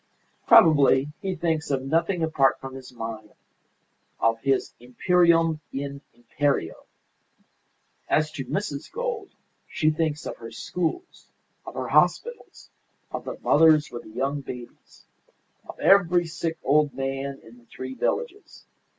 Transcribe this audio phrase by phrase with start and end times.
[0.47, 3.33] Probably he thinks of nothing apart from his mine;
[4.19, 6.87] of his 'Imperium in Imperio.'
[8.09, 8.91] As to Mrs.
[8.91, 9.29] Gould,
[9.69, 11.27] she thinks of her schools,
[11.67, 12.71] of her hospitals,
[13.11, 15.05] of the mothers with the young babies,
[15.69, 18.65] of every sick old man in the three villages.